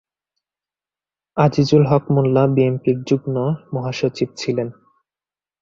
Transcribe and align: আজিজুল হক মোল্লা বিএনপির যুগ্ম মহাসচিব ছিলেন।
আজিজুল 1.37 1.83
হক 1.91 2.03
মোল্লা 2.13 2.43
বিএনপির 2.55 2.97
যুগ্ম 3.07 3.35
মহাসচিব 3.73 4.29
ছিলেন। 4.37 4.67